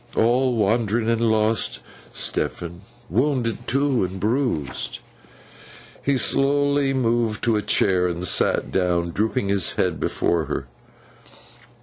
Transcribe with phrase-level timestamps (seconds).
[0.15, 2.81] All wandering and lost, Stephen.
[3.07, 4.97] Wounded too, and bruised.'
[6.01, 10.65] He slowly moved to a chair and sat down, drooping his head before her.